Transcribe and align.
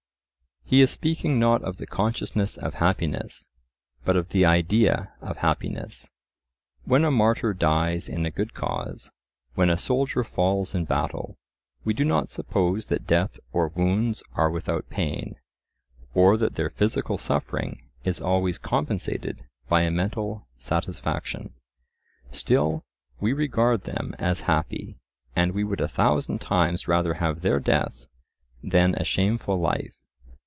He 0.63 0.79
is 0.79 0.89
speaking 0.89 1.37
not 1.37 1.61
of 1.63 1.75
the 1.79 1.85
consciousness 1.85 2.55
of 2.55 2.75
happiness, 2.75 3.49
but 4.05 4.15
of 4.15 4.29
the 4.29 4.45
idea 4.45 5.11
of 5.19 5.35
happiness. 5.39 6.09
When 6.85 7.03
a 7.03 7.11
martyr 7.11 7.53
dies 7.53 8.07
in 8.07 8.25
a 8.25 8.31
good 8.31 8.53
cause, 8.53 9.11
when 9.53 9.69
a 9.69 9.75
soldier 9.75 10.23
falls 10.23 10.73
in 10.73 10.85
battle, 10.85 11.37
we 11.83 11.93
do 11.93 12.05
not 12.05 12.29
suppose 12.29 12.87
that 12.87 13.05
death 13.05 13.37
or 13.51 13.67
wounds 13.67 14.23
are 14.35 14.49
without 14.49 14.89
pain, 14.89 15.35
or 16.13 16.37
that 16.37 16.55
their 16.55 16.69
physical 16.69 17.17
suffering 17.17 17.81
is 18.05 18.21
always 18.21 18.57
compensated 18.57 19.45
by 19.67 19.81
a 19.81 19.91
mental 19.91 20.47
satisfaction. 20.57 21.53
Still 22.31 22.85
we 23.19 23.33
regard 23.33 23.81
them 23.83 24.15
as 24.19 24.41
happy, 24.41 25.01
and 25.35 25.51
we 25.51 25.65
would 25.65 25.81
a 25.81 25.89
thousand 25.89 26.39
times 26.39 26.87
rather 26.87 27.15
have 27.15 27.41
their 27.41 27.59
death 27.59 28.07
than 28.63 28.95
a 28.95 29.03
shameful 29.03 29.57
life. 29.59 29.97